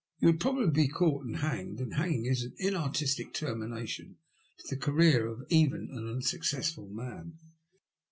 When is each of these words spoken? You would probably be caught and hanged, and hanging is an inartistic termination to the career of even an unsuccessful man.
You 0.19 0.29
would 0.29 0.39
probably 0.39 0.71
be 0.71 0.87
caught 0.87 1.25
and 1.27 1.35
hanged, 1.37 1.79
and 1.79 1.93
hanging 1.93 2.25
is 2.25 2.41
an 2.41 2.55
inartistic 2.57 3.35
termination 3.35 4.17
to 4.57 4.67
the 4.75 4.81
career 4.81 5.27
of 5.27 5.45
even 5.51 5.89
an 5.91 6.07
unsuccessful 6.09 6.87
man. 6.89 7.37